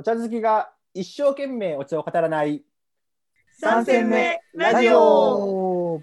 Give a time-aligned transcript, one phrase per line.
[0.00, 2.62] お茶好きが一生懸命お茶を語らない
[3.60, 6.00] 三戦目ラジオ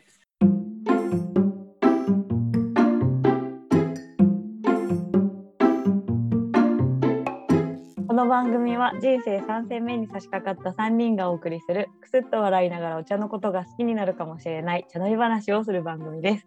[8.07, 16.45] この番組は人生3戦目に差し掛かった3人がお送りするくすっと笑いながらお茶のことが好きになるかもしれない茶のり話をする番組です。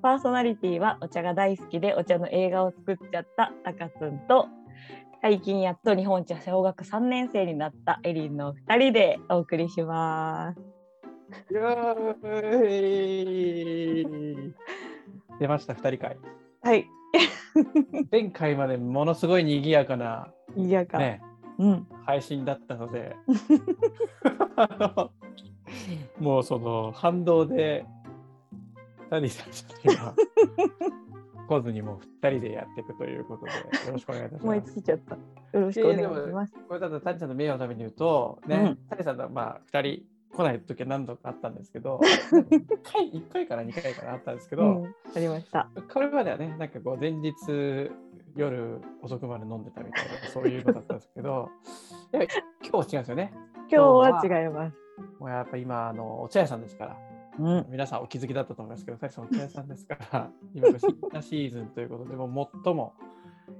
[0.00, 4.48] パーソナリティはお茶が大好きでお茶の映画を作っちゃったたかつんと
[5.22, 10.60] 最近やっと日本茶小学3年生になったエリンの2人でお送りします。
[11.52, 14.54] イエーイ
[15.38, 16.18] 出ました2人会
[16.62, 16.88] はい。
[18.10, 20.98] 前回までものすごい賑やかないやか。
[20.98, 21.22] ね
[21.60, 21.86] うん。
[22.04, 23.14] 配信だったので
[24.56, 25.12] あの
[26.18, 27.86] もうその反動で
[29.08, 30.16] タディさんちょっと今
[31.48, 34.72] 来ずにもう2人でやっていくということでよろしくお願いいたし思います。
[34.72, 35.14] ついちゃった。
[35.16, 35.20] よ
[35.52, 36.54] ろしくお願いします。
[36.68, 40.02] これだとタディさんの名誉のために言うとね、うんタディさんとまあ2人
[40.34, 42.00] 来ない時は何度かあったんですけど
[42.32, 45.68] 1回 ,1 回から2回からあったんですけど、うん、ありました。
[45.92, 47.90] これまではねなんかこう前日
[48.34, 51.50] 夜遅くまで飲んでたみたいなそういうのだったんですけど
[52.12, 53.32] 今日は違うんですよね。
[53.68, 54.76] 今日は違います。
[55.18, 57.66] もうやっぱ今あのお茶屋さんですからうん。
[57.68, 62.94] 皆さんお気づきだったと思いますけど、タディさんお茶屋さんですから 今が新茶 シーズンということでもう最も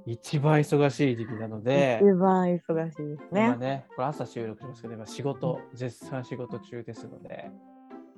[0.07, 2.01] 一番忙しい時期なので。
[2.03, 3.47] 一番忙しいですね。
[3.47, 7.51] 今ね、これ朝収録しますけど、今仕事、絶賛仕事中ですので、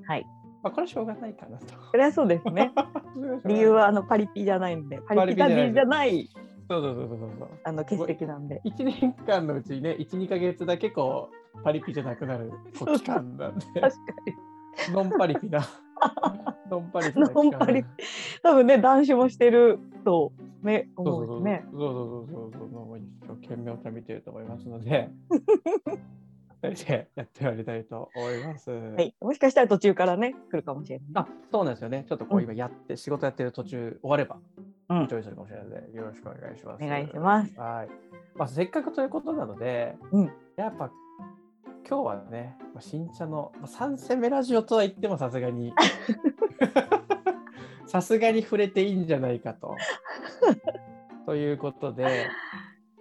[0.06, 0.26] はい。
[0.62, 1.66] まあ、これはしょうがないかなと。
[1.90, 2.72] それはそうですね。
[3.44, 6.28] 理由はあのパリピじゃないんで、パリピ旅じゃない
[6.68, 7.48] そうそうそうそうそう。
[7.64, 8.62] あの欠席なんで。
[8.64, 13.90] 1年間のうちね、1、2ヶ月だけこう、パリピじゃなくなる期間なんで、確か
[14.92, 15.66] ノンパリピな、
[16.70, 17.88] ノンパリピな期間ノンパリピ
[18.42, 21.64] 多分ね、男子もしてるとね、思うしね。
[21.72, 25.10] そうそうそうそうそう、もう一生懸命お茶見てると思いますので、
[26.62, 28.70] 二人でやってまいりたいと思います。
[28.70, 29.14] はい。
[29.20, 31.08] もしかしたら途中からね、来るかもしれない。
[31.14, 32.04] あそうなんですよね。
[32.08, 34.38] ちょっとこううん今やって、仕事やってる途中終われば、
[34.88, 36.84] うんジョインするかもしれないので、よろしくお願いします。
[36.84, 37.60] お願いします。
[37.60, 37.88] はい。
[38.34, 40.90] まあ、せっかくということなので、うんやっぱ
[41.86, 45.74] 今日はね、まあ新茶のまあ3戦目ラジオとは言ってもさすがに、
[47.86, 49.76] さすがに触れていいんじゃないかと。
[51.26, 52.28] ということで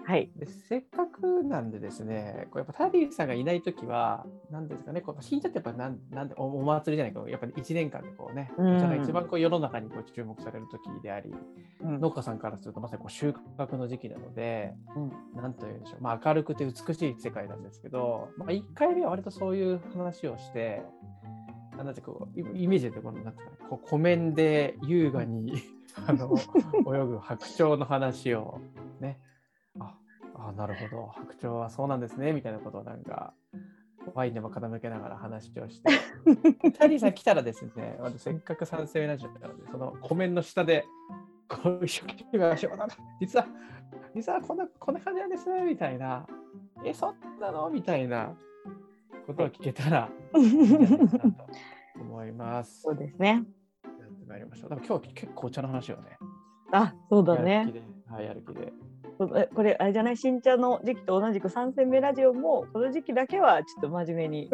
[0.06, 0.30] はい。
[0.36, 8.78] で、せっかくなんでですね、こうやっぱタディさんがいないときは、なんですかね、こう新茶ってやっぱなんなんでおお祭りじゃないか、やっぱり1年間でこうね、うん。
[8.78, 11.34] お茶が一番こう世の中にこう注目されるときであり、
[11.82, 12.02] うん。
[12.02, 15.42] 農家さんからするとまさにこう収穫の時期なので、うん。
[15.42, 20.84] なんというんでしょう、まあ、明るくて美しい世界なんですけど、まあ、1回目は割とそういう話をして、
[21.78, 25.64] あなんてこうイイメージでこのなんてこう湖面で優雅に
[26.08, 26.36] あの
[26.94, 28.83] 泳ぐ白鳥の話をね、
[30.46, 33.34] ああなるほど、白鳥はそうなんですねみたいなことをなんか、
[34.14, 40.86] ワインでも傾けながら話をして、タリーさん来たらですね、せっかく賛成ラジオなので、その湖面の下で、
[41.48, 43.48] こう一生懸命足をなんだ実は、
[44.14, 46.28] 実はこんなこんな感じなんですみたいな、
[46.86, 47.70] え、そんなの？
[47.70, 48.36] みたいな
[49.26, 51.46] ことを聞けたらいいんじゃないかなと
[52.02, 52.82] 思います。
[52.82, 53.44] そうですね。
[53.86, 54.70] やってまいりましょう。
[54.70, 56.18] でも今日結構お茶の話をね、
[56.74, 57.72] あ、そうだね
[58.10, 58.74] はい、やる気で。
[59.28, 60.18] これあれじゃない？
[60.18, 64.50] 新茶の時期と同じく3戦目ラジオもこの時期だけはちょっと真面目に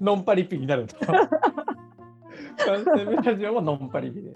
[0.00, 0.96] ノンパリピになると。
[2.64, 4.34] 完成メラジオもノンパリピで。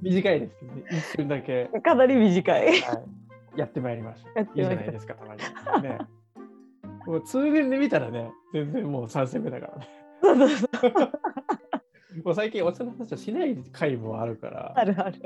[0.00, 2.66] 短いですけどね、一瞬だけ、かなり短い。
[2.66, 2.78] はい、
[3.56, 4.40] やってまいりました。
[4.40, 5.40] いいじゃないですか、たまに。
[5.82, 5.98] ね、
[7.06, 9.70] もう通年で見たらね、全然もう3戦目だか
[10.22, 10.56] らね。
[12.34, 15.20] 最近お茶の話をしない回もあるから、あるある。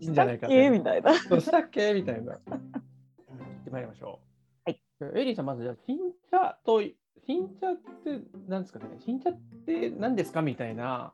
[0.00, 1.12] いいんじゃないかとえみたいな。
[1.28, 1.92] どうしたっけ？
[1.94, 2.32] みたいな。
[2.34, 4.20] 行ってまいりましょ
[4.66, 4.70] う。
[4.70, 4.80] はい。
[5.20, 5.98] エリーさん、まずじゃあ、新
[6.30, 6.80] 茶と、
[7.26, 8.86] 新茶って何ですかね？
[8.98, 10.42] 新茶って何ですか？
[10.42, 11.12] みたいな。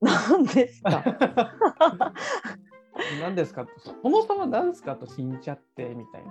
[0.00, 1.02] なんですか？
[3.20, 3.66] 何ですか？
[3.66, 4.96] とそもそも何ですか？
[4.96, 6.24] と新茶ってみたい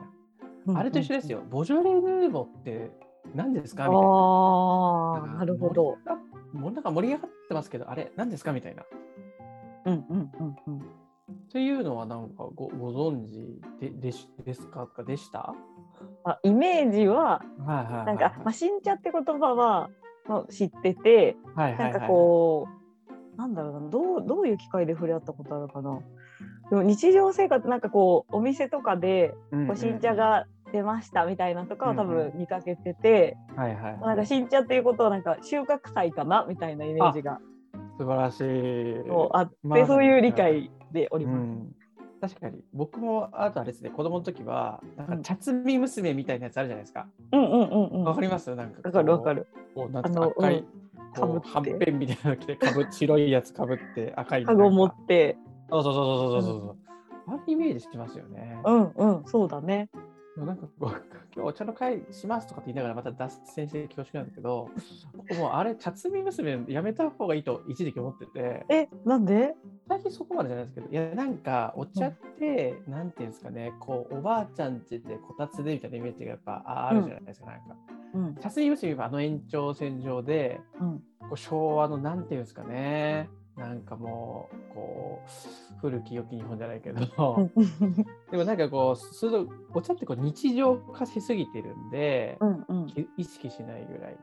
[0.65, 0.79] な。
[0.79, 1.41] あれと一緒ですよ。
[1.49, 2.91] ボジョレ・ヌーボって
[3.35, 3.83] 何ですか？
[3.87, 4.07] みたいな。
[4.07, 5.97] ああ、なるほど。。
[6.53, 8.51] もうなんか盛り上がってますけど、あれ何ですか？
[8.51, 8.83] みたいな。
[9.85, 10.81] うんうんうんうん。
[11.51, 14.87] というのはなんかごご存知ででしですか？
[14.87, 15.53] かでした？
[16.25, 17.41] あイメージは。
[17.59, 19.89] なんか、まあ、新茶って言葉は
[20.49, 22.67] 知ってて、はいはいはいなんかこ
[23.35, 25.99] う、なんだろうな、どうどういう機会で触れ合ったことあるかな。
[26.69, 37.39] でも日常生活なんかこうお店とかでうんうん新茶が出ましたみたいなとかは多うん分見かけてて、はいはいはい、なんか新茶っていうことはなんか収穫祭かなみたいなイメージが
[37.97, 38.45] 素晴らしい。
[39.31, 41.35] あって、まあそういう理解でおります。
[41.35, 41.75] うん、
[42.19, 47.07] 確かに僕もあとあれですね子供の時はなんかうん茶摘み娘みたいなやつあるじゃないですか。
[47.31, 48.03] うんうんうんうん。
[48.03, 48.53] わかります？
[48.55, 49.47] なんかわかるわかる。
[49.75, 50.65] こうなんか赤い、うん
[51.15, 55.37] こうはんぺんみたいなの着てかぶ 白いやつかぶって赤いカゴ持って。
[55.69, 56.77] そうそうそうそうそうそう。
[57.27, 58.59] あれイメージしますよね。
[58.65, 59.89] うんうん、そうだね。
[60.35, 60.89] なんかこう
[61.35, 64.69] 今日お茶の会しますとかって言いながらまた脱線して恐縮なんだけど、
[65.15, 69.55] 僕もうあれ茶摘み娘やめた方がいいと一時期思ってて、え、なんで？
[69.87, 77.75] 最近そこまでじゃないですけど、いやなんかお茶って、なんていうんですかね、こうおばあちゃんちでこたつでみたいなイメージがやっぱああるじゃないですか、なんか。
[78.15, 78.35] うん。
[78.35, 81.03] 茶摘み娘はあの延長線上で、うん。
[81.19, 86.99] こう昭和のなんていうんですかね、なんかもうこう古き良き日本じゃないけど、
[88.31, 92.87] でもなんかこうすごいお茶ってこう日常化しすぎてるんで、うんうん。
[92.87, 94.17] き意識しないぐらい。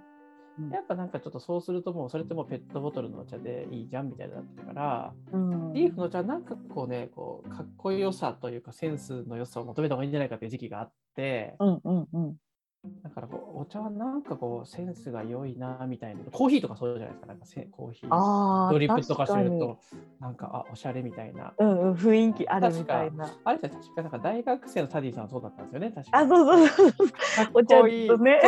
[0.59, 0.71] うん。
[0.71, 5.73] やっぱなんかちょっとそうするともうそれってもうペットボトルのお茶でいいじゃんみたいになってるから、うん。
[5.75, 12.37] リーフのお茶はなんかこうねこうかっこよさというかセンスの良さを求めた方がいいんじゃないかっていう時期があってうんうんうん
[13.05, 16.23] だからこうお茶はなんかこうセンスが良いなみたいな。
[16.33, 17.27] コーヒーとかそうじゃないですか。
[17.27, 18.73] なんかせコーヒー。
[18.73, 19.79] ドリップとかしてる確と
[20.19, 21.53] なんかあおしゃれみたいな。
[21.59, 23.37] うんうん、雰囲気あるみたいな。
[23.45, 25.93] あれじゃ確かなんか大学生のタディさんはそうだったんですよね。
[25.95, 26.19] 確か。
[26.19, 27.05] あ、そうそうそ
[27.45, 27.51] う。
[27.53, 28.09] お茶こいい。
[28.09, 28.41] とね。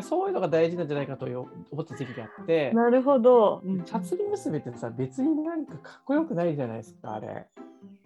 [0.00, 1.26] そういうのが大事なんじゃないかと
[1.70, 2.72] 思った時期があって。
[2.72, 3.60] なるほど。
[3.62, 7.46] うん茶摘み娘ってさ別になんかかっこよくないじゃないですかあれ。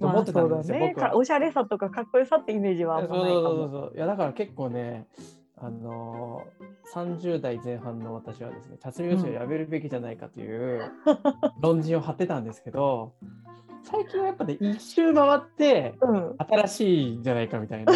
[0.00, 0.92] 思ってたんですよ、そうだね。
[0.94, 1.16] 僕はか。
[1.16, 3.70] おしゃれさとかかっこよさってイメージはあんまないかそうそうそうも。
[3.70, 5.06] そういやだから結構ね
[5.60, 10.92] あのー、30代前半の私はですね茶摘み娘をやめるべきじゃないかという
[11.60, 13.12] 論陣を張ってたんですけど
[13.82, 16.36] 最近はやっぱね一周回ってうん。
[16.38, 17.92] 新しいんじゃないかみたいな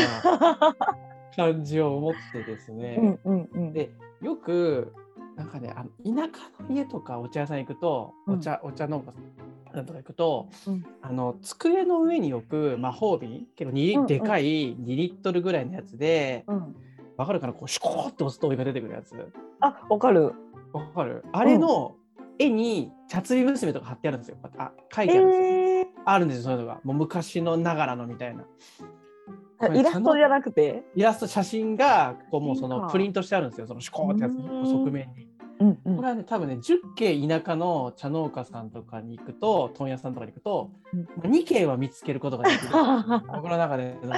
[1.37, 3.19] 感じを思ってですね。
[3.25, 3.73] うんうんうん。
[3.73, 3.91] で
[4.21, 4.93] よく
[5.37, 9.13] なんかねあの田舎の家とかお茶屋さん行くとお茶、お茶農家
[9.73, 10.85] さんとか行くと、うん。
[11.01, 14.07] あの机の上に置く魔法瓶結構に、うんうん。
[14.07, 16.77] でかい2リットルぐらいのやつでうん。
[17.17, 17.53] わかるかな？
[17.53, 19.15] こうシュコーって押すとお湯が出てくるやつ。
[19.61, 20.33] あ、わかる。
[20.73, 21.25] わかる？
[21.33, 21.95] あれの
[22.39, 24.39] 絵に茶摘み娘とか貼ってあるんですよ。
[24.57, 26.81] あ書いてあるんですよ、ええあるんですよそういうのが。
[26.83, 28.45] もう昔のながらのみたいな
[29.69, 30.83] イラストじゃなくて？
[30.95, 35.29] イラスト写真がこうもうそのプリントしてあるんですよそのシュコーってやつにうん側面に。
[35.61, 42.71] うんうんこれはね多分ね10軒田舎の茶農家さんとかに行くと問屋さんとかに行くと、うんまあ2軒は見つけることができる
[43.33, 44.13] 僕の中での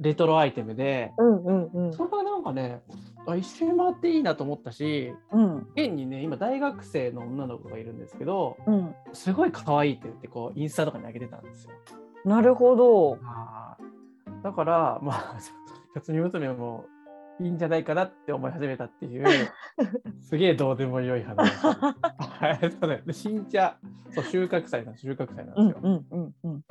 [0.00, 2.82] レトロアイテムでうんうんうんそれがなんかね
[3.26, 8.94] あ一周回っていいなと思ったしうん現にね今大学生の女の子がいるんですけどうん。
[9.12, 11.72] すごい可愛いって言ってこうインスタとかに上げてたんですよ。
[12.24, 13.18] なるほど。
[14.42, 15.36] だからまあ
[15.94, 16.86] 茶摘み娘も
[17.40, 19.26] いいんじゃないかなって思い始めたっていう
[20.20, 21.48] すげえどうでもよい話。
[21.48, 23.78] はいそうねで新茶
[24.10, 25.78] そう収穫祭なんです収穫祭なんですよ。
[25.82, 26.64] うんうんうん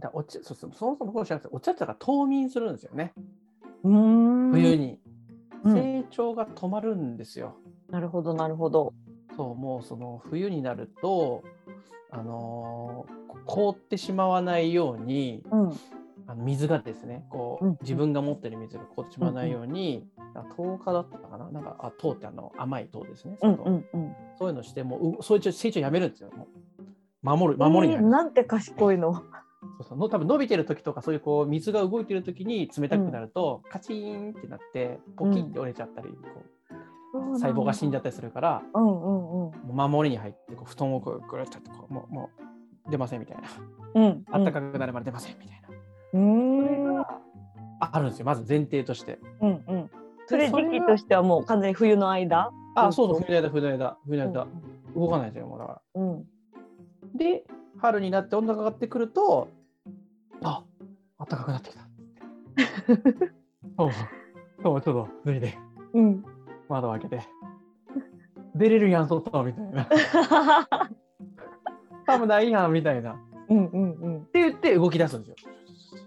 [0.00, 3.12] だお茶そうそもそも僕知らなくてお茶茶が冬眠するんですよね
[3.84, 4.52] うーん。
[4.52, 5.00] 冬に。
[5.62, 7.56] うん成長が止まるんですよ。
[7.90, 8.92] なるほどなるほど。
[9.36, 11.42] そうもうその冬になると、
[12.10, 15.72] あのー凍ってしまわないようにうん
[16.28, 21.50] あの水がですねこう、うん自分が持ってる水が凍ってしまわないように、あ10日だったかな？
[21.50, 24.16] なんかあ糖ってあの甘い糖ですね、うんうんうん。
[24.38, 26.30] そういうのしてもううそういう成長やめるんですよ
[27.22, 29.14] 守る守りにえーなんて賢いの。
[29.14, 29.98] そうそう。
[29.98, 36.14] の多分伸びてる時とかそういうこう水が動いてる時に冷たくなると、カチーンってなってポキって折れちゃったり、こ
[37.14, 39.76] う細胞が死んじゃったりするからうんうんうん。
[39.76, 42.30] 守りに入ってこう布団をこうぐるっとこうもうも
[42.86, 43.42] う出ませんみたいな。
[43.94, 44.24] うん。
[44.30, 45.65] あったかくなるまで出ませんみたいな、
[46.12, 47.00] うーん。
[47.00, 47.20] あ
[47.92, 49.18] あるんですよまず前提として。
[49.40, 49.90] うんうん。
[50.26, 52.50] それ時期としてはもう完全に冬の間？
[52.74, 54.48] あそうそう冬の間冬の間冬の間、う
[54.94, 56.02] 動かないですよもうだから。
[56.02, 56.26] んうん。
[57.16, 57.44] で
[57.78, 59.48] 春になって温度が上がってくると
[60.42, 60.62] あ
[61.18, 61.82] 暖かくなってきた。
[63.78, 63.90] そう
[64.62, 65.54] そうちょっと脱いで
[65.94, 66.24] うん。
[66.68, 67.20] 窓を開けて
[68.54, 69.88] 出れるやん外みたいな
[72.06, 73.16] 寒ないやんみたいなっ
[73.50, 74.24] うんうんうん。
[74.26, 75.52] て言って動き出すんですよ。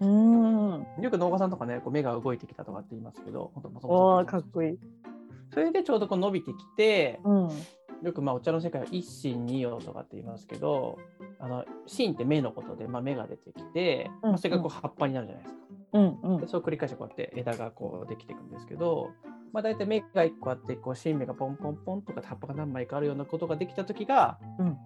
[0.00, 1.02] うーん。
[1.02, 4.78] よく農家さんとかねこう目が動いてきたとかって言いますけど本当ボソボソおお、ボソボソかっこいい。
[5.52, 7.50] それでちょうどこう伸びてきてうん。
[8.02, 10.98] よくまあお茶の世界は一心二葉とかって言いますけど
[11.38, 15.60] あの心って目のことで、まあ、芽が出てきて、まあ、それがこう葉っぱになるじゃないですか。
[15.92, 16.48] うんうんで。
[16.48, 19.10] そう繰り返してこうやって枝がこうできていくんですけど、
[19.52, 24.76] まあ、大体芽が1個あってこう新芽がポンポンポンとか葉っぱが何枚かあるようなことができた時が、うん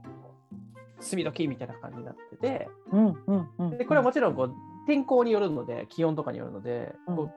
[1.01, 3.79] 炭時みたいな感じになっててうんうんうん。
[3.79, 4.55] でこれはもちろんこう
[4.87, 7.33] 天候によるので気温とかによるので、うんこう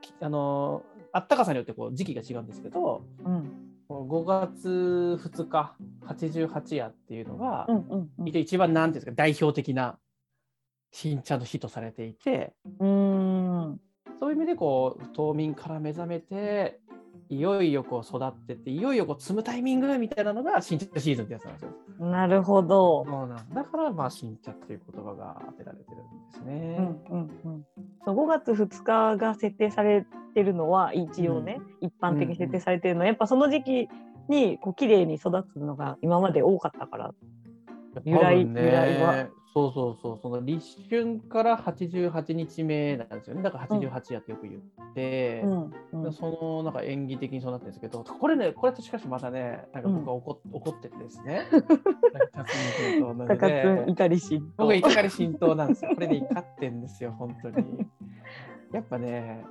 [0.00, 5.74] きあのあったかさによってこう時期が違うんですけどうんこう5月2日
[6.06, 8.28] 88夜っていうのが、うんうんうん。
[8.28, 9.98] 一番なんていうんですか代表的な
[10.92, 12.54] 新茶の日とされていて。
[14.18, 16.80] そういう意味でこう冬眠から目覚めて
[17.28, 21.70] いよいよこう育ってっていよいよこう摘むタイミングみたいなのが新茶シーズンってやつなんですよ。
[22.00, 23.04] なるほど。
[23.04, 26.76] そうなんだからまあ新茶っていう言葉が当てられてるんですね。
[27.10, 27.66] うんうんうん。
[28.04, 33.88] そう5月2日が設定されてるのは一応ね、一般的に設定されてるのは、やっぱその時期
[34.28, 37.14] にこう綺麗に育つのが今まで多かったから。
[38.04, 43.42] 由来ね由来はそうそうそう、その立春から88日目なんですよね。
[43.42, 45.72] だから88やってよく言って、うん
[46.04, 51.46] うんそのなんか演技的にそうなってるんですけど、これね、これってしかしまたね、なんか僕は怒,、怒っててですね。
[53.16, 53.48] なんか
[53.86, 55.92] 怒りし僕は怒り浸透なんですよ。
[55.94, 57.86] これで怒ってんですよ、本当に。
[58.72, 59.44] やっぱね、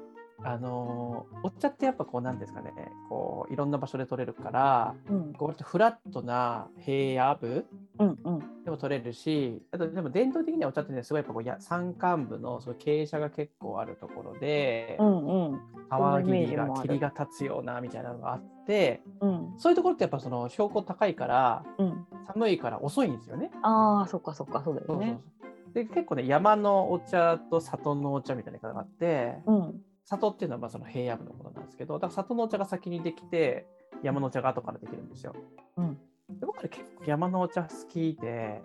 [0.43, 2.71] あのーお茶ってやっぱこうなんですかね、
[3.09, 5.33] こういろんな場所で取れるから、うん。
[5.33, 7.65] こうフラットな平野部
[7.99, 8.63] うんうん。
[8.63, 15.59] でも取れるし、あとでも伝統的にはお茶ってね、すごいやっぱこうや山間部のその傾斜が結構あるところで、うんうん。
[15.89, 19.53] 川霧が霧が立つようなみたいなのがあって、うん。
[19.57, 22.05] そういうところってやっぱその標高高いから、うん。
[22.27, 23.51] 寒いから遅いんですよね。
[23.63, 25.19] ああそっかそっかそうだそうそうよね。
[25.33, 25.73] そう。
[25.73, 33.67] で結構ね山のお茶と里のお茶みたいな方があってうん里っていうのはまあその平野部のものなんですけどだから里のお茶が先にできて
[34.03, 35.35] 山のお茶が後からできるんですよ。
[35.75, 35.97] うん。
[36.29, 38.61] で僕はね結構山のお茶好きで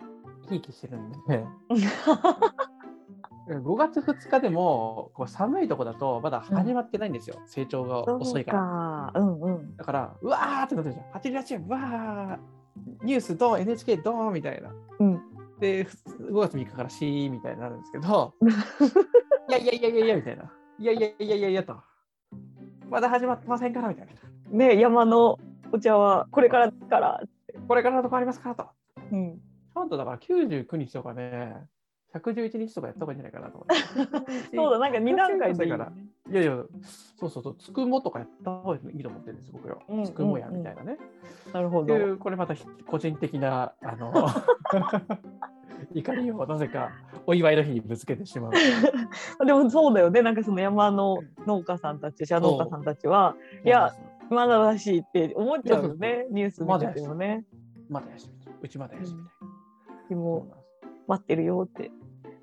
[0.49, 1.19] ひいきしてるんで
[3.49, 9.13] 5月2日でもこう寒いとこだとまだ始まってないんですよ、成長が遅いから。
[9.15, 9.77] そうかうんうん。
[9.77, 14.73] だからうわーってなってるじゃん88円うわーニュースドン NHK ドンみたいな。
[15.01, 15.23] うん
[15.59, 18.35] で5月3日からシーみたいになるんですけど
[19.49, 20.53] いやいやいやいやいやみたいな。
[20.83, 21.77] いやいやいやいやいやと。
[22.91, 24.13] まだ始まってませんからみたいな。
[24.51, 25.39] ね山の
[25.71, 27.21] お茶はこれからから。
[27.69, 28.67] これからのとこありますからと。
[29.13, 29.39] うん。
[29.73, 31.55] ちゃんとだから99日とかね、
[32.13, 33.67] 111日とかやった方がいいんじゃないかなと思
[34.21, 34.51] って。
[34.57, 35.93] そうだなんか二段階でいいから。
[36.31, 36.65] いやいや、
[37.17, 40.05] そうそうそう、つくもとかやった方がいいと思ってるんです、僕ようん。
[40.05, 40.99] つくもやみたいなね。
[41.53, 42.17] なるほど。
[42.17, 44.13] これまたひ個人的な、あの、
[45.95, 46.91] 怒りをなぜか
[47.27, 48.53] お祝いの日にぶつけてしまう。
[49.45, 53.95] でもそうだよねなんかその山の農家さんたち茶農家さんたちはいや
[54.31, 57.45] まだらしいって思っちゃうよねニュース見ててもね。
[57.89, 58.31] まだやし、
[58.63, 59.31] うちまだやしみたいな。
[60.09, 60.63] そうんです
[61.09, 61.91] 待ってるよって。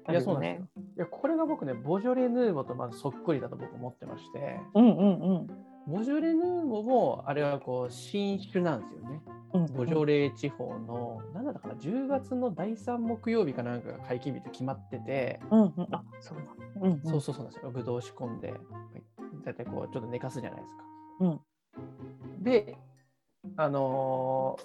[0.10, 0.84] いや、そうなんですよ。
[0.98, 5.48] いや、これが僕ね、ボジョレ・ヌーボーとまずそっくりだと僕思ってまして、うんうんうん。
[5.90, 9.22] ボジョレ・ヌーボーも、あれはこう、新種なんですよね。
[9.54, 15.88] うんボジョレ地方の、なんだったかな、10月の第3木曜日かなんかが解禁日って決まってて、うんうん。
[15.92, 16.52] あそうなの。
[16.82, 17.02] うんうん。
[17.04, 17.72] そうそうそうなんですよ。
[17.72, 18.54] ぶどう仕込んで、
[19.44, 20.84] だいたいこう、ちょっと寝かすじゃないですか。
[21.22, 21.40] うん
[22.44, 22.78] で、
[23.58, 24.58] あの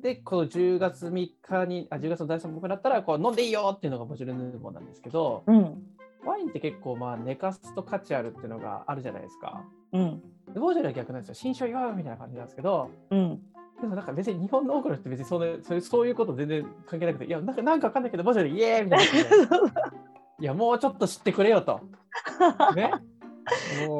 [0.00, 5.94] ーで、この10月3日に、あ、10月の第3木曜日だったら、こう、飲んでいいよっていうのがボジョレ・ヌーボーなんですけど、うん
[6.24, 9.62] ワインって結構まあ寝かすと価値あるっていうのがあるじゃないですか。
[9.92, 11.34] うんでボージョレは逆なんですよ。
[11.34, 13.40] 新種よみたいな感じなんですけど、うん。
[13.80, 19.04] でもなんか別に日本の多くの人別にそのそういうそういうこと全然関係なくて、いや、なんかなんかわかんないけど、ボージョレイエーイみたいな。
[20.40, 21.80] いや、もうちょっと知ってくれよと。
[22.74, 22.92] ね？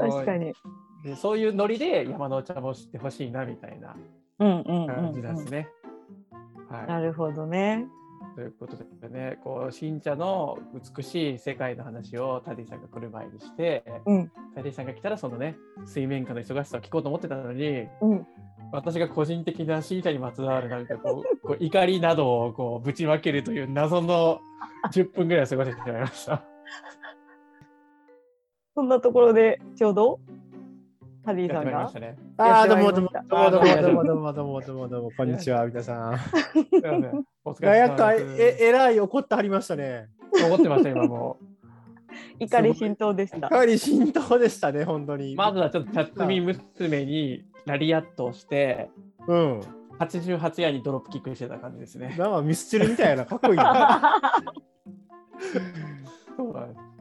[0.01, 0.53] 確かに。
[1.05, 3.95] でそういうノリで山のお茶も知ってほしいなみたいな
[4.39, 5.51] 感じなんですうん。
[5.51, 5.69] ね。
[6.71, 6.87] はい。
[6.87, 7.87] なるほどね。
[8.35, 10.59] ということでね、こう新茶の
[10.97, 18.27] 美しい世界の話をタディさんが来る前にして、うんタディさんが来たらそのね、水面下の忙しさを聞こうと思ってたのに、うん。
[18.73, 24.41] 私が個人的な新茶にまつわるなんかこう こう怒りなどをこうぶちまけるという謎の
[24.93, 26.43] 10分ぐらい過ごしてしまいました。
[28.75, 30.19] そんなところでちょうど
[31.25, 32.17] ハリーやってまいりまさんがしたね。
[32.37, 36.19] ああ、どうもどうもどうもどうもどうもどうもどうもどうもこんにちは、皆さ ん。
[36.19, 37.25] すいません。
[37.45, 38.43] お疲れ様です。
[38.43, 40.09] え、えらい怒ってはりましたね。
[40.45, 41.39] 思ってました、今も
[42.39, 43.57] 怒り浸透でしたか。
[43.57, 45.33] なり浸透でしたね、本当に。
[45.33, 45.37] う。
[45.37, 48.91] まずはちょっと辰巳娘にラリアットをして、
[49.27, 49.61] うん。
[49.99, 52.17] 88夜にドロップキックしてた感じですね。
[52.19, 54.21] なんかミスチルみたいな、かっこいいな。
[56.37, 56.94] そうなんです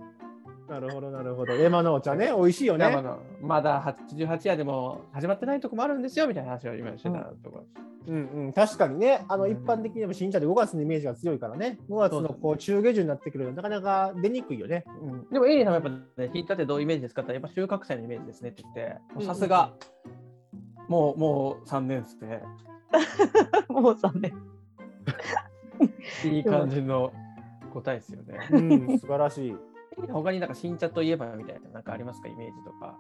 [0.74, 1.54] なるほど、なるほど。
[1.54, 2.90] エマのお茶ね、美味しいよね。
[2.90, 7.66] まだまだ88夜でも始まってないとこもあるんですよみたいな話を今してたところ。
[8.06, 14.84] うんうん、確かにね、あのうん一般的にも新茶で5月のイメージが強いからね、5月のこう中下旬になってくるとなかなか出にくいよね。
[15.02, 19.74] うんでもエイリーさんはやっぱね、引いたってどういうイメージですかって言ったらやっぱ収穫祭のイメージですねって言って、さすが、
[20.90, 22.42] もうもう3年生
[23.72, 24.34] もうさね。
[26.24, 27.14] で、いい感じの
[27.74, 28.38] 答えですよね。
[28.52, 29.56] うん、素晴らしい。
[30.12, 32.98] 他になんか新茶といえばみたいな、なんかありますか、イメージとか。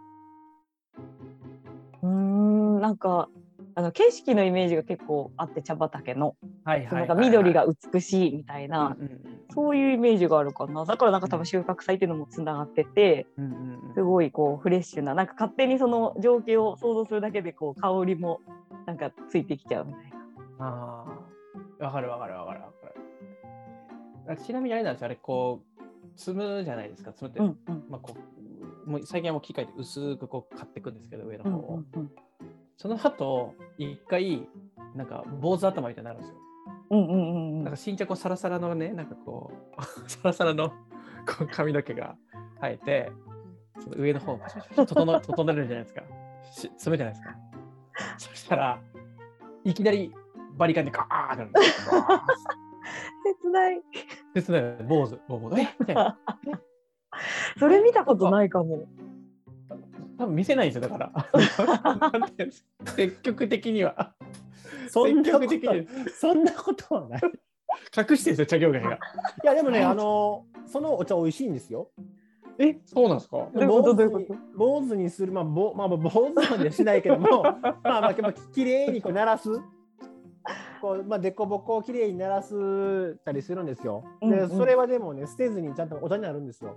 [2.01, 3.29] うーんなんか
[3.75, 6.35] あの景色のイメージが結構あって茶畑の。
[6.63, 9.19] はいはいなんか緑が美しいみたいな、うんうん
[9.55, 10.83] そういうイメージがあるかな。
[10.83, 13.93] だからなんか多分収穫祭っていうのもつながっててうんうんうん。
[13.93, 18.39] すごいこうフレッシュななんか勝手にその情景を想像するだけでこう香りも
[18.87, 20.01] なんかついてきちゃうみたい
[20.57, 20.65] な。
[20.65, 21.05] あ
[21.79, 22.95] あ、わかるわかるわかるわかる。
[24.29, 24.35] あ。
[24.37, 25.72] ちなみにあれなんですよ、あれ、こう、
[26.15, 28.15] 積むじゃないですか、積むって、うんうんまあ、こ
[28.85, 31.83] うもう最近はもう機械で薄くこう買っていくんですけど、上のうん方を。
[31.95, 32.11] うんうん
[32.77, 34.47] その後、一回、
[34.95, 36.37] なんか坊主頭みたいになるんですよ。
[36.89, 40.75] うんうんうんうんなんか新着こうサラサラのね、なんかこう、 サラサラのこ
[41.41, 42.15] う髪の毛が
[42.59, 43.11] 生えて、
[43.79, 46.01] その上の方をパシパシパシ整整えるじゃないですか。
[46.51, 47.37] し詰めじゃないですか。
[48.17, 48.81] そしたら、
[49.63, 50.13] いきなり
[50.57, 52.03] バリカンでガーってなるんですよ。
[53.43, 53.81] 切ない。
[54.35, 56.17] 切ない坊主、坊主、えみたいな。
[57.59, 58.83] それ見たことないかも。
[60.17, 61.11] 多分見せないんですよ、だから。
[62.95, 64.13] 積極的には。
[64.89, 67.21] そんなこ積極的にとそんなことはない。
[67.97, 68.93] 隠してるんですよ、茶業界が。
[68.93, 68.97] い
[69.43, 71.89] やでもね、あのそのお茶美味しいんですよ。
[72.59, 73.47] え、そうなんですか？
[74.55, 79.49] 坊主にする、まあ、ぼまあ、坊主まではしないけども、 まあ、まあ、まあ、きれいにこう鳴らす。
[80.83, 84.03] こう、まあ、でこぼこをきれいに鳴らすたりするんですよ。
[84.19, 86.75] で、うんうんそれはでもね、捨てずにちゃんとお茶になるんですよ。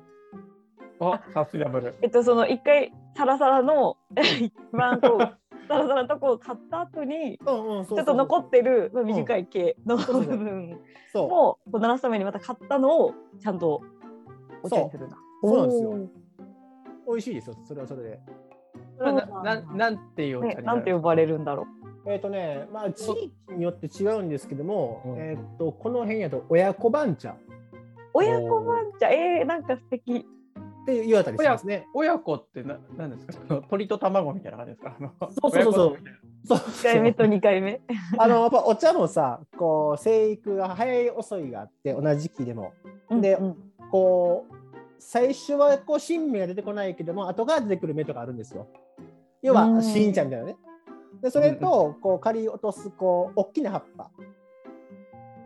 [1.00, 1.92] あ、サステナブル。
[2.00, 5.18] えっとその一回サラサラの一番こう
[5.66, 10.78] サラサラのとこを買った後にうんうん、ちょっと残ってるまあ短い毛のそうそう部分
[11.12, 11.24] そう。
[11.24, 13.82] をこう鳴らすためにまた買ったのをちゃんと
[14.62, 15.16] お茶にするな。
[15.42, 16.10] そうなんですよ
[17.08, 18.20] 美味しいですよ、それはそれで。
[18.98, 21.66] なななんていうお茶にね、なるなんて呼ばれるんだろ
[22.06, 27.36] えっ、とね、まあ、地域によって違うんですけども、うんえっ、と、この辺やと親子番茶。
[28.14, 30.26] 親子番茶、えー、なんか素敵。
[30.86, 31.86] て言われたりしますね。
[31.94, 33.62] 親子ってな何ですか？
[33.68, 34.96] 鳥と卵みたいな感じですか？
[34.98, 37.80] あのそうそうそうそう親子みたいなそう1回目と2回目。
[38.18, 42.72] あのやっぱお茶もさ、こう生育が早い遅いがあって同じ時期でも
[43.10, 43.56] でうんうん
[43.90, 44.54] こう
[45.00, 48.68] 最初はこう新芽が出てこないけども後から出てくる芽とかあるんですよ。
[49.42, 50.56] 要うんは新茶みたいなね。
[51.26, 54.10] でそれとこう刈り落とすこう大きな葉っぱ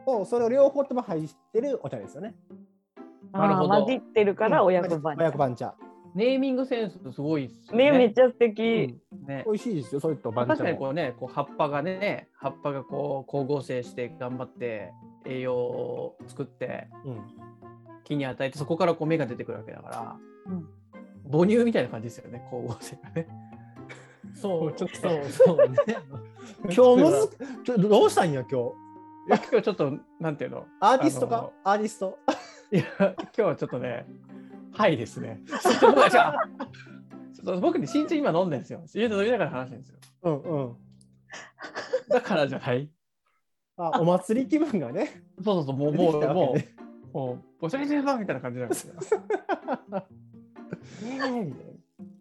[0.05, 2.35] をそれを両方とも入ってるお茶ですよね。
[3.33, 5.23] なるほど混じってるから親子番茶。
[5.23, 5.75] 親子番茶。
[6.15, 7.99] ネーミングセンスすごいですよねね。
[7.99, 9.01] めっちゃ素敵。
[9.27, 10.91] ね美味しいですよ、それと番茶確かにこも。
[10.91, 14.93] うね、こう葉っぱがね、葉っぱがこう光合成して頑張って
[15.25, 17.21] 栄養を作ってうん
[18.05, 20.17] 木に与えてそこからこう芽が出てくるわけだから、
[20.47, 20.69] うん
[21.31, 23.29] 母乳みたいな感じですよね、光合成がね。
[24.35, 25.77] そう、ちょっとそう、 ね。
[26.75, 27.11] 今日む
[27.75, 28.75] ず、どうしたんや、今日？
[29.29, 30.67] 今日ちょっとなんていうの？
[30.81, 31.51] アーティストか？
[31.65, 32.19] アーティスト。
[32.73, 34.07] いや今日はちょっとね、
[34.73, 35.41] はいですね。
[35.47, 36.35] ちょっと僕はじゃあ
[37.35, 38.83] ちょっと僕ね、新茶今飲んでるんですよ。
[38.95, 39.99] 家で飲みながら話してるんですよ。
[40.23, 40.77] うんうん。
[42.09, 42.91] だからじゃない？
[43.77, 45.23] あ、お祭り気分がね。
[45.43, 46.55] そうそうそう、もう、もう、も
[47.13, 48.95] う、もう、おしゃれしゃみたいな感じなんですよ。
[51.03, 51.70] え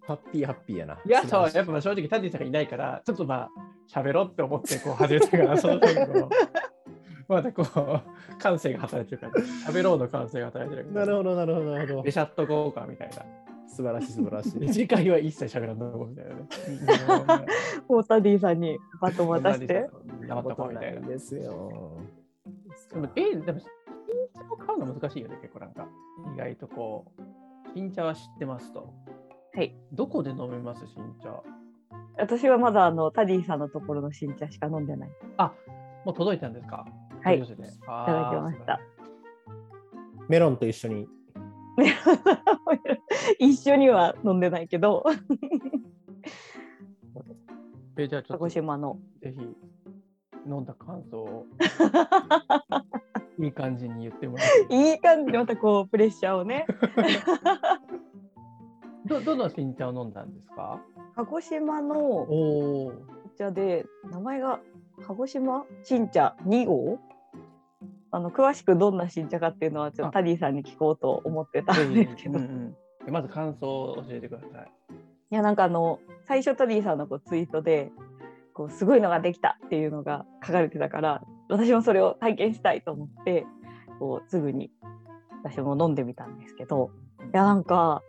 [0.09, 0.97] ハッピーハッピーやな。
[1.05, 3.49] いや、そう、やっぱ正直、タディさんがいないから、ちょっとまあ、
[3.87, 12.11] 喋ろうって思ってこう始めたから、 その時こう、またこう、感性が働いてるから、喋ろうの感性が働いてるから、なるほど、なるほど、なるほどで、。
[12.11, 13.17] シャットこうかみたいな。
[13.67, 14.69] 素晴らしい、素晴らし でい。
[14.69, 17.45] 次回は一切喋らんとこうみたいなね。
[17.87, 19.89] もうタディさんにバトン渡して。
[20.27, 21.07] 黙っとこうみたいな。
[21.07, 21.99] ですよ。
[22.91, 23.69] でも、え、でも、新
[24.33, 25.87] 茶を買うの難しいよね、結構なんか。
[26.33, 27.21] 意外とこう、
[27.75, 28.91] 新茶は知ってますと。
[29.55, 29.75] はい。
[29.91, 31.41] どこで飲めます、新茶？
[32.17, 35.09] 私はまだあのタディさんのところの新茶しか飲んでない。
[35.37, 35.53] あ、
[36.05, 36.85] もう届いたんですか？
[37.23, 37.39] はい。
[37.39, 38.79] いただきました。
[40.27, 41.07] メロンと一緒に。
[43.39, 45.03] 一緒には飲んでないけど、
[47.97, 48.99] えじゃあちょ鹿児っとぜ島の。
[49.23, 49.29] ひ
[50.45, 51.45] 飲んだ感想を
[53.43, 56.65] いい感じに言ってもらっていいいい感じでまたこうプレッシャーをね。
[59.09, 60.79] どどの新茶を飲んだんですか？
[61.15, 62.93] 鹿児島のお
[63.37, 64.59] 茶で名前が
[65.07, 66.99] 鹿児島新茶2号？
[68.11, 70.11] あの詳しくどんな新茶かっていうのはちょっあ。
[70.11, 74.71] とタディさんに聞こうと思ってたんですけど、うんうんでまず感想を教えてください。
[75.31, 77.91] いやなんかあの最初タディさんのこうツイートで
[78.53, 83.45] こうすごいのができたっていうのが書かれてたから私もそれを体験したいと思って
[83.99, 84.69] こうすぐに
[85.43, 86.91] 私も飲んでみたんですけど。
[87.31, 88.01] いやなんか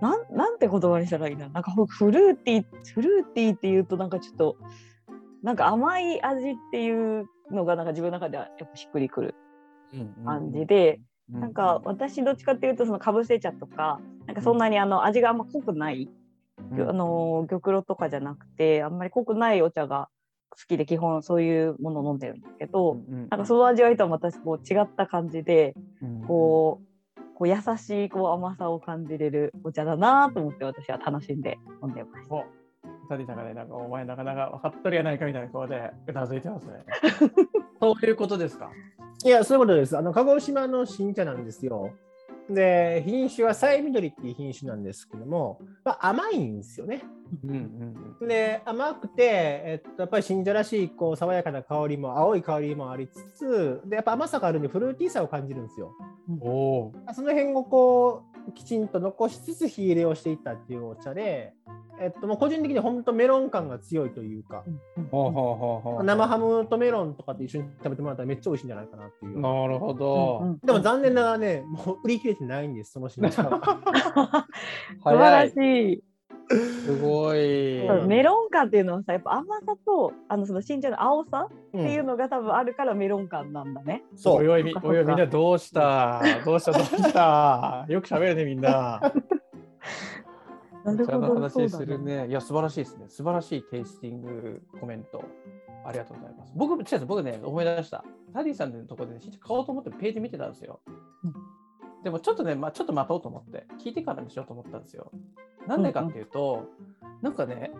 [0.00, 1.48] なんなんて言葉にしたらいいな。
[1.48, 4.56] なんかほフルーティーフルーティーっていうとなんかちょっと
[5.42, 9.34] なんか甘い味っていうのがなんか自分の中ではやっぱしっくりくる
[10.24, 11.00] 感じで、
[11.32, 16.08] うなんか私どっちかっていうとそのかぶせ茶とかなんかそんなにあの味があんま濃くない、
[16.72, 16.88] うん。
[16.88, 20.08] あの玉露とかじゃなくてあんまり濃くないお茶が
[20.66, 26.22] きで基本そういうものを飲んでるんだけど、うんなんかその味わいとはまたこう違った感じで、うん。
[26.26, 26.87] こう
[27.38, 32.34] こう優しいこう甘さを感じれるお茶だなと思って私は楽しんで飲んでました。
[32.34, 32.44] お
[33.08, 36.84] タディさんがね、なんかお前なかなか分かっとるやないかみたいな顔でうなずいてますね。
[37.80, 38.70] そういうことですか？
[39.24, 39.96] いや、そういうことです。
[39.96, 41.90] あの鹿児島の新茶なんですよ。
[42.50, 47.02] で、品種はさえみどりっていう品種なんですけども、まあ、甘いんですよね。
[47.44, 48.28] うんうんうん。
[48.28, 55.92] で、甘くて、えっと、やっぱり新茶らしいこう爽やかな香りも、青い香りもありつつ、で、やっぱ甘さがあるんで、フルーティーさを感じるんですよ。
[56.40, 56.92] おお。
[57.12, 61.52] その辺をこうきちんと残しつつ火入れをしていったっていうお茶で、
[62.00, 64.64] えっと、もう個人的に本当メロン感が強いというか。
[66.02, 69.40] 生ハムとメロンとかって一緒に食べてもらったらめっちゃ美味しいんじゃないかなっていう。
[69.40, 70.56] なるほど。
[70.64, 74.46] でも残念ながらね、もう売り切れてないんです、その新茶は。
[75.02, 76.04] 素晴らしい。
[76.50, 76.54] い。
[76.84, 78.06] すごい。
[78.06, 84.02] メロン感っていうのはさやっぱ甘さとあのその新茶の青さうんっていうのが多分あるからメロン感なんだね。
[84.16, 84.36] そう。
[84.38, 86.22] おいおいみおいみんなどうした？
[86.44, 86.72] どうした？
[86.72, 87.86] どうした？
[87.90, 89.00] よく喋るねみんな。
[90.84, 91.34] なるほど。
[91.34, 92.28] 話するね。
[92.28, 93.06] いや素晴らしいですね。
[93.08, 95.22] 素晴らしいテイスティングコメント。
[95.84, 96.52] ありがとうございます。
[96.54, 98.04] 僕、違う僕ね、思い出した。
[98.34, 100.80] タディさんのところで、ね、買おうと思ってページ見てたんですよ。
[101.24, 101.34] うん
[102.02, 105.10] でもちょっとね、まあ、ちょっと待とうと思って、聞いてからにしようと思ったんですよ。
[105.68, 106.64] なんでかっていうと、
[107.20, 107.70] なんかね、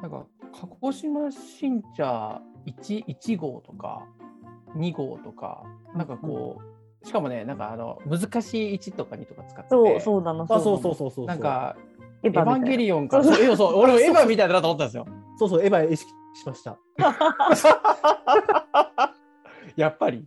[0.00, 0.24] なんか、
[0.60, 4.04] 鹿児島新茶 1, 1号とか
[4.76, 5.62] 2号とか、
[5.94, 6.60] なんかこ
[7.04, 10.44] う、しかもね、なんかあの難しい1とか2とか使ってて、そうそうなの。
[10.44, 11.26] あ、そうそうそうそう。
[11.26, 11.76] なん、か、
[12.22, 13.22] エエヴァンゲリリオンか。
[13.22, 15.06] そう、そうそう俺もエヴァみたいだなと思ったんですよ。
[15.38, 16.78] そうそう、エヴァ意識しました。
[19.76, 20.26] やっぱり。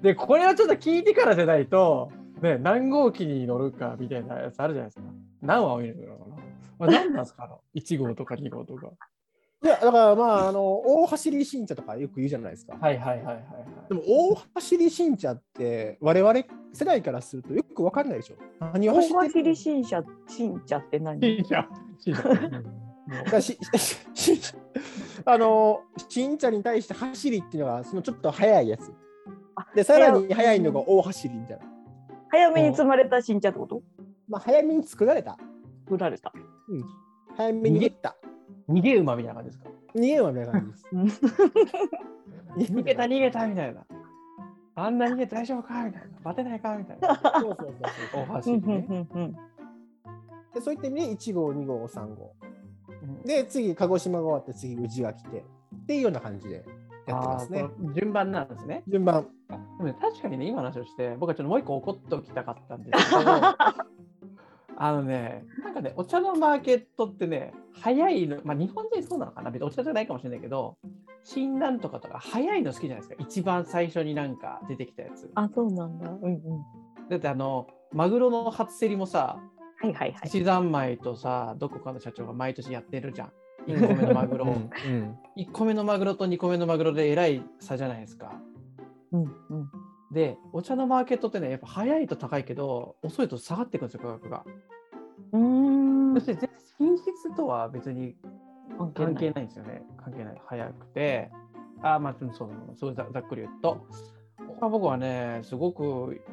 [0.00, 2.10] で、これはちょっと聞いてからじゃないと、
[2.42, 5.02] ね、何号機に乗るかみたいなやつあるじゃないですか。
[5.42, 6.36] 何話を見るのかな。
[6.78, 8.88] まあ、 何なんですかあの ?1 号とか2号とか。
[9.62, 12.76] いや、だからまあ、あの、大走り新茶とかよく言うじゃないですか。
[12.80, 13.88] はいはいはいはい、はい。
[13.88, 16.34] でも、大走り新茶って、我々
[16.72, 18.36] 世代からするとよくわかんないでしょ。
[18.72, 21.26] 何を大走って走り新車新茶って何？
[21.26, 21.64] いいじゃん。
[22.06, 22.90] いいじゃん。
[23.30, 23.58] だし
[25.24, 28.92] あの新茶に対して走りっていうのがそのちょっと速いやつ
[29.56, 29.66] あ。
[29.74, 31.64] で、さらに速いのが大走りみたいな。
[32.30, 33.82] 早めに積まれた新茶ってこと？
[34.28, 35.38] まあ、早めに作られた。
[35.88, 36.32] 売られた。
[37.36, 38.16] 早めに打った。
[38.68, 39.70] 逃げ馬みたいな感じですか？
[39.96, 41.24] 逃げはみたいな感じです。
[42.72, 43.84] 逃げた逃げたみたいな。
[44.76, 46.08] あんな逃げて大丈夫かみたいな。
[46.22, 47.20] バテないかみたいな。
[47.40, 47.74] そうそうそう
[48.12, 48.26] そう。
[48.28, 48.86] 大橋うんうんね。
[48.88, 49.36] うんうん
[50.54, 52.34] でそういった意味で1号、2号、3号。
[52.88, 55.38] うんで、次、鹿児島が終わって、次、宇治が来て。
[55.38, 56.64] っていうような感じで
[57.06, 58.82] やってますね順番なんですね。
[58.88, 59.26] 順番。
[59.48, 63.30] あでもね、確かにね、今の話をして、僕はちょっともう一個怒っておきたかったんですけど、
[64.76, 70.76] あのね、なんかね、お茶のマーケットってね、早いの、まあ日本人そうなのかな、別にお茶じゃないかもしれないけど、
[71.24, 75.30] 新なんとかとか早いの好きじゃないですか、一番最初になんか出てきたやつ。
[75.34, 76.10] あ、そうなんだ。
[76.10, 76.40] うんうん。
[77.08, 79.40] だってあの、マグロの初競りもさ、
[79.82, 80.28] はいはいはい。
[80.28, 83.32] 七三昧とさ、どこかの社長が毎年やってるじゃん。
[83.66, 84.44] 1個目のマグロ。
[84.46, 88.32] うんうん1個目のマグロと2個目のマグロでえらい差じゃないですか。
[89.12, 89.70] うんうん。
[90.12, 94.44] で、お茶のマーケットってね、やっぱ早いと高いけど、遅いと下がっていくんですよ、価格が。
[95.32, 98.16] うーんそして全然品質とは別に
[98.76, 99.82] 関関係ないんですよね。
[99.96, 100.42] 関係ない。
[100.46, 101.30] 早くて。
[101.82, 103.86] あまあ、そうそうざざっくり言うと。
[104.60, 105.82] 僕はね、すごく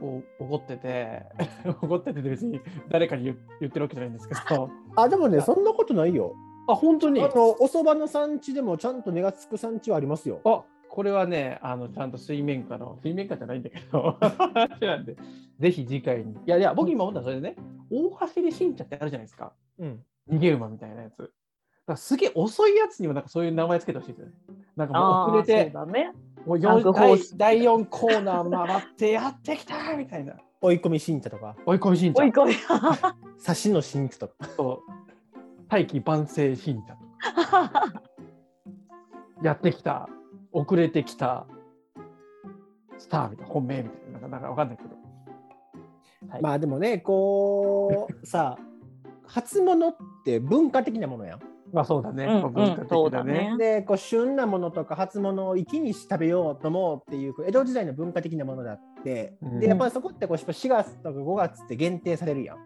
[0.01, 1.23] お怒ってて、
[1.81, 2.59] 怒ってて別に
[2.89, 6.35] 誰かに言言ってるわけじゃないんですけど、あ、でもね、そんなことないよ。
[6.67, 7.21] あ、本当に？
[7.21, 10.41] あの、お蕎麦の産地でもちゃんと値がつく産地はありますよ。
[10.45, 15.15] あこれはね、あのちゃんと水面下の、水面下じゃないんだけど、 話なんで、
[15.59, 16.33] ぜひ次回に。
[16.33, 17.55] いやいや、僕今思ったのはそれでね、
[17.91, 19.53] 大走り新茶ってあるじゃないですか。
[19.79, 20.03] うん。
[20.29, 21.17] 逃げ馬みたいなやつ。
[21.17, 21.31] だか
[21.87, 24.33] らすげえ遅いやつにもなんかそういう名前つけてほしいですよね。
[24.75, 26.11] なんかもう遅れて、そうだね。
[26.45, 30.35] もうタンク4第ホース第4コーナー回ってやってきたみたいな。
[30.61, 32.53] 追い込み新茶とか、追い込み新茶追い込み。
[33.37, 34.47] 差しの新茶とか。
[34.57, 34.81] と
[35.69, 36.99] 大器晩成新茶と
[39.43, 40.09] やってきた、
[40.51, 41.45] 遅れてきた
[42.97, 44.89] スターみたいな、本命みたいな、なんかなんかわかんないけど。
[46.29, 48.57] はいまあでもね、こう、さ、
[49.25, 51.39] 初物って文化的なものやん。
[51.73, 52.25] まあそうだね。
[52.25, 53.55] うんうん文化的だね。
[53.57, 62.57] で、こう旬なものとか初物を一気に食べようと思うっていう江戸時代の文化的なものだって、うんで、やっぱりそこってこう4月とか5月って限定されるやん。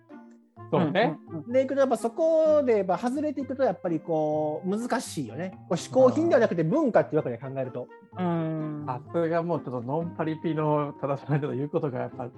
[0.71, 1.17] そうね。
[1.49, 5.51] でいくとやっぱそこでやっぱ外れていくとやっぱりこう難しいよね。
[5.67, 7.87] こう嗜好品ではなくて文化っていうわけで考えると。
[8.17, 12.29] うんあそれがもうちょっとノンパリピの正さないと言うことがやっぱ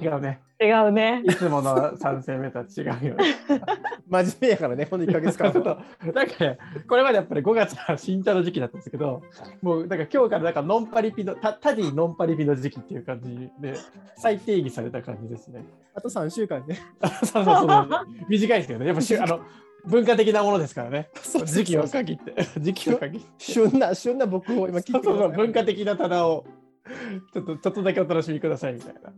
[0.00, 0.40] 違うね。
[0.60, 1.22] 違うね。
[1.24, 3.34] いつもの3戦目とは違うよね。
[4.08, 5.82] 真面目やからね、この1ヶ月間ちょっとは。
[6.14, 9.22] なんかね、これまでやっぱり5月は新茶の時期だったんですけど、
[9.62, 13.74] もうなんか今日からなんかノンパリピの、タタディノンパリピの時期っていう感じで、
[14.16, 15.64] 再定義された感じですね。
[15.94, 16.78] あと3週間ね。
[17.24, 17.66] そうそうそう
[18.28, 19.40] 短いですけどね、やっぱし あの
[19.84, 21.10] 文化的なものですからね、
[21.46, 23.26] 時期を限って、時期を限って。
[23.38, 26.44] 旬な、旬な僕を今聞いて文化的な棚を
[27.32, 29.12] ちょっとちょっとだけお楽しみくださいみたいな。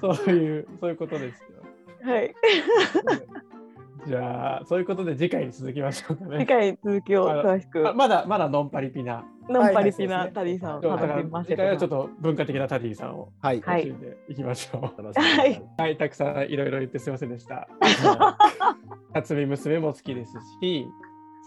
[0.00, 2.10] そういう、そういうことですよ。
[2.10, 2.34] はい。
[4.06, 6.46] じゃあ、そういうことで次回に続きましょうか次ね。
[6.46, 7.94] 回続きを詳しくあ。
[7.94, 9.24] まだまだノンパリピな。
[9.48, 11.90] ノンパリピはないタディさんをだから楽しませ次回はちょっ。
[11.90, 13.60] と文化的なタディさんをはい。
[13.60, 15.02] はい楽しんでいきましょう。
[15.02, 17.68] 楽しみにしてくださいはい、たくさんいろいろ言ってすみませんでした。
[19.12, 20.86] 辰巳娘も好きですし、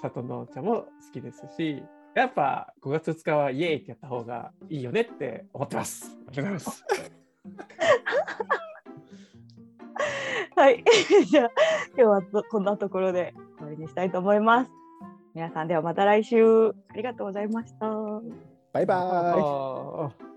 [0.02, 1.84] 里のお茶も好きですし、
[2.16, 6.18] やっぱ5月2日はイエーイってやった方がいいよねって思ってます。
[6.28, 6.86] ありがとうございます。
[10.56, 10.84] はい。
[11.30, 11.52] じゃあ
[11.96, 14.72] 今日はとこんなところで終わりにしたいと思います。
[15.38, 17.86] 皆さんではまた来週ありがとうございました。
[18.74, 20.37] バイバイ。